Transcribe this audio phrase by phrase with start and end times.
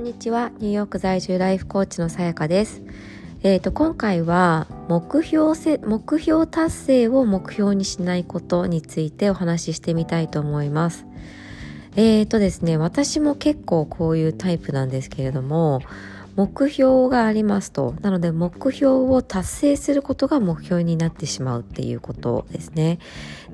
[0.00, 0.50] んにちは。
[0.60, 2.80] ニューヨーク在住ライフコーチのさやかです。
[3.42, 11.04] えーと、今回は目標せ目標達成を目標にしないことについてお話ししてみたいと思います。
[11.96, 15.82] えーとですね私も結構こういうタイプなんですけれども
[16.34, 17.94] 目標がありますと。
[18.00, 22.98] なので目標を達成することが目標になってしまうっていうことですね。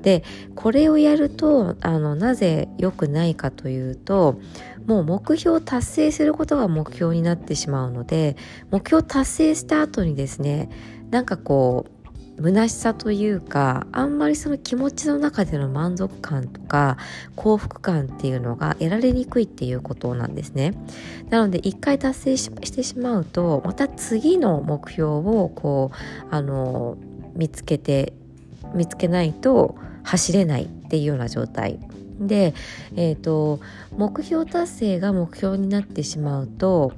[0.01, 0.23] で
[0.55, 4.39] これをやるとあのなぜ良くないかというと
[4.87, 8.35] もう目標を達成することが目標になってしまうので
[8.71, 10.69] 目標を達成した後にですね
[11.11, 11.97] なんかこう
[12.39, 16.97] 虚しさというかあんまりその気持ちの中での満足感とか
[17.35, 20.73] 幸福感っていうのが得られにくいっていうことなんですね。
[21.29, 26.97] なので一回達成してしまうとまた次の目標をこうあの
[27.33, 28.13] 見つけて
[28.75, 31.79] 見つけないと走れないっていうような状態。
[32.19, 32.53] で、
[32.95, 33.59] えーと
[33.97, 36.93] 目標達成が目標になってしまうと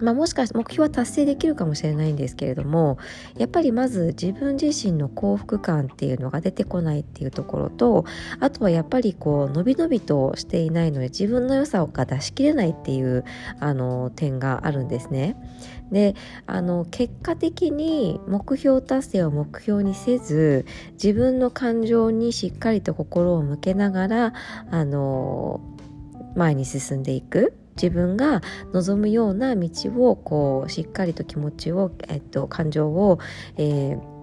[0.00, 2.98] まあ、もしかして目標は達成できるかもしれないんですけれども
[3.38, 8.04] やっぱりまず自分自身の幸福感っていうのが出てこないっていうところと
[8.40, 13.24] あとはやっぱりこう伸び伸びとしていないので自分の良さが出し切れないっていう
[13.60, 15.36] あの点があるんですね。
[15.90, 16.14] で
[16.46, 24.32] あの結果的に目標達成を目標にせず自分の感情にしっかりと心を向けながら
[24.70, 25.60] あの
[26.34, 27.56] 前に進んでいく。
[27.76, 28.40] 自分が
[28.72, 33.18] 望むような道をこうしっかりと気持ちを、えっと、感情を、
[33.58, 34.15] えー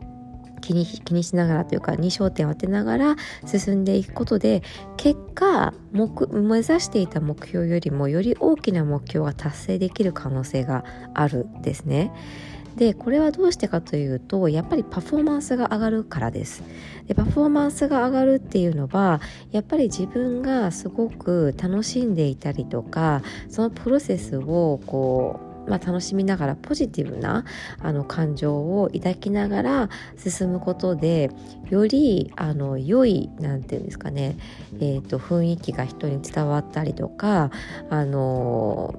[0.64, 4.64] 気に気にしながらというかに焦点を当てながら進んでいくことで
[4.96, 12.12] 結果目目指していた目標よりもより大きな目標が達成できる可能性があるんですね。
[12.78, 16.64] でこれはどうしてかというとやっぱりパフォーマンスが上がるからです
[17.06, 27.46] でパフォーマンスが上がるっていうのはやっぱり自分がすごく楽しんでいたりとかそのプロセスをこうまあ、楽しみながらポジティブな
[27.80, 31.30] あの感情を抱きながら進むことで
[31.70, 34.38] よりあの良い何て言うんですかね、
[34.80, 37.52] えーと、と雰囲気が人に伝わったりとか
[37.90, 38.96] あの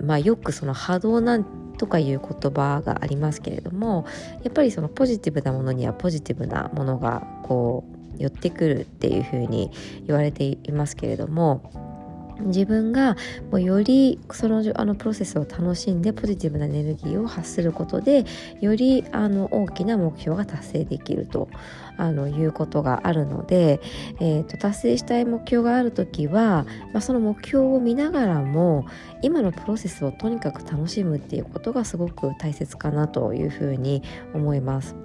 [0.00, 1.44] まあ、よくその波動なん
[1.78, 4.06] とかいう言葉がありますけれども
[4.42, 7.84] やっぱりそのポジティブなものにはポジティブなものがこ
[8.18, 9.70] う寄ってくるっていうふうに
[10.06, 11.93] 言われていますけれども
[12.40, 13.16] 自分が
[13.50, 18.24] もうよりそのあのプロセスを楽しんでポジティブなエネルギーを発することで
[18.60, 21.48] よりあの大きな目標が達成できると
[21.96, 23.80] あのいうことがあるので、
[24.20, 28.86] えーと、達成したい目標がある時は、まあ、その目標を見ながらも
[29.22, 34.02] 今のプロセスをとにかく楽しむっていうことがすごく大切かなというふうに
[34.34, 34.96] 思います。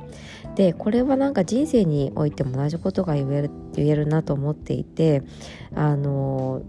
[0.55, 5.23] でこれはなんか人生においても同じことが言える言えるなと思っていて
[5.75, 6.63] あの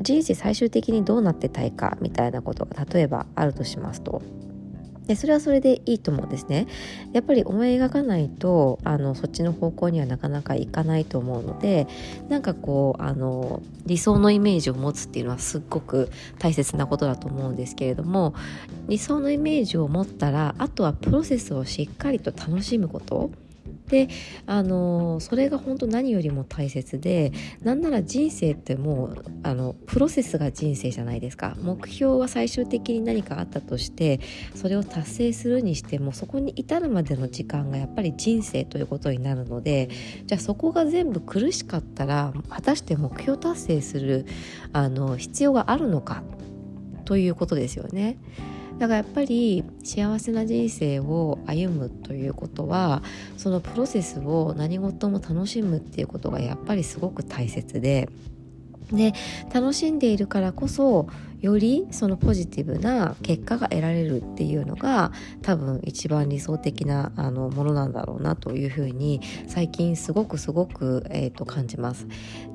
[0.00, 4.22] 人生最終的にどうなってたいかみたいなことが例えばあるとしますと。
[5.06, 6.66] でそれはそれでいいと思うんですね。
[7.12, 11.86] やっぱり思い描かないとあのそっちの方向にはなかなかいかないと思うので
[12.28, 18.34] なんかこうあの理想のイメージを持つっていうのはすっごく大切なことだと思うんですけれども
[18.88, 23.30] 理想のイメージを持ったらあとはプロセスをしっかりと楽しむこと。
[23.88, 24.08] で
[24.46, 34.20] あのそれが本当何よりも大切でなんなら人生ってもうあのプロセスが人生じゃないですか目標は最終的に何かあったとして
[34.54, 39.90] それを達成するにしてもそこに至るまでの時間がやっぱり人生ということになるので
[40.24, 44.24] じゃあそこが全部苦しかったら果たして目標達成する
[44.72, 46.22] あの必要があるのか？
[47.04, 48.18] ということですよね。
[48.78, 53.02] だからやっぱり幸せな人生を歩むということは
[53.36, 58.08] そのプロセスを何事も楽しむっていうことがやっぱりすごく大切で。
[58.92, 59.14] で
[59.52, 61.08] 楽しんでいるからこそ
[61.44, 65.12] よりそのポジティブな結果が得られるっていうのが
[65.42, 72.06] 多分一番理想的なあのものなんだろうなというふうに最近すごくすごく、えーと、感じます。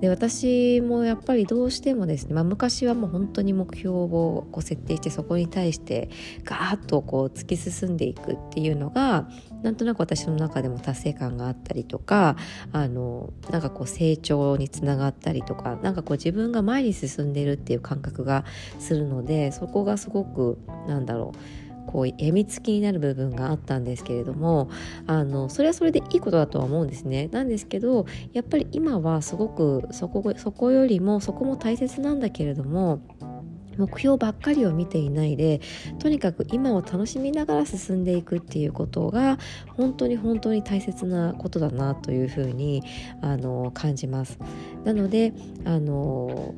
[0.02, 6.10] で私もやっぱりどうしてもですね、まあ、昔はもう本当に目標をこう設定してそこに対して
[6.44, 9.30] ガーッとこう突き進んでいくっていうのが
[9.62, 12.38] なんとなく私の中でも達成感があったりとか
[12.72, 18.46] あのなんかこう成長につながったりとかなんかこう自分が前に進んでるっていう感覚が
[18.80, 21.38] するのでそこがすごくなんだろう
[21.90, 24.70] こうやみつきになる部分があったんですけれども
[25.08, 33.02] あのそれはそれでいいことだとは思うんですねなんですけどやっぱり今はすごくそこそこよりもそこも大切なんだけれども
[33.80, 35.62] 目標ばっかりを見ていないで
[36.00, 39.40] とにかく今を楽しみながら進んでいくっていうことが
[39.78, 42.84] 本当に本当に大切なことだなというふうに
[43.22, 44.38] あの感じます。
[44.84, 45.34] なので
[45.64, 46.54] あの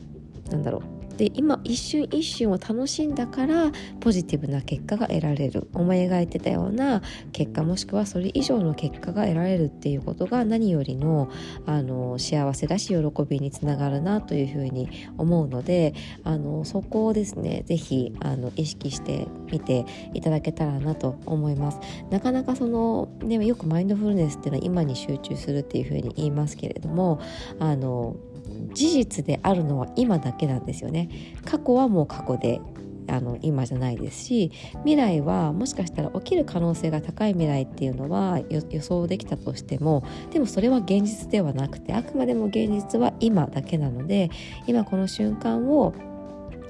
[0.49, 11.29] なんだろうで今一瞬一瞬を楽しんだからポジティブな結果が得られる思い描いてたような結果もしくはそれ以上の結果が得られるっていうことが何よりの
[11.67, 14.89] あの幸せだし喜びにつながるなというふうに
[15.19, 18.15] 思うのであのそこをですね是非
[18.55, 19.85] 意識してみて
[20.15, 21.79] いただけたらなと思います。
[22.09, 27.19] なかなかその、ね、よくマインドフルネスっていうのは今に集中するっていうふうに言いますけれども
[27.59, 28.15] あの
[28.73, 31.09] 事実であるのは今だけなんですよね。
[31.45, 32.61] 過去はもう過去で
[33.07, 44.29] あの今じゃないですし未来はもしかしたら起きる可能性が高い未来っていうのは予想できたとしてもでもそれは現実ではなくてあくまでも現実は今だけなので
[44.67, 45.93] 今この瞬間を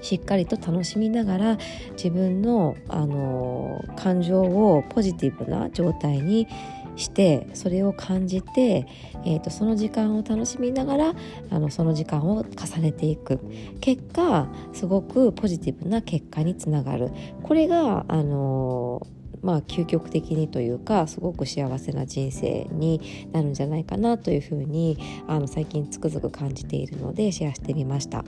[0.02, 1.58] しっかりと楽しみながら
[1.92, 6.48] 自分のあの感情をポジティブな状態に
[6.96, 8.88] してそれを感じて、
[9.26, 11.14] えーと、その時間を楽しみながら
[11.50, 13.40] あのその時間を重ねていく。
[13.80, 17.12] 結果すごくポジティブな結果につながる。
[17.44, 24.98] これがあのーまあ、究極的にというかすごく幸せな人生になるんじゃないかなというふうに
[25.28, 28.24] あの最近つくづく感じているのでシェアしてみました。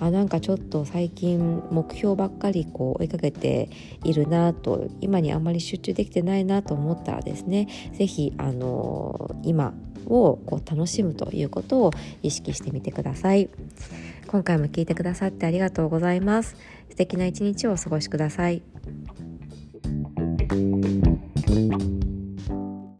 [0.00, 3.70] あなんかちょっと最近目標ばっかりこう追いかけて
[4.04, 9.74] いるなと今にあんまり集中できてないなと思ったらですね是非あの今
[10.06, 11.90] をこう楽しむということを
[12.22, 13.48] 意識してみてください。
[14.26, 16.56] 今回も聞いてくださってありがとうございます。
[16.90, 18.73] 素敵な一日をお過ごしください。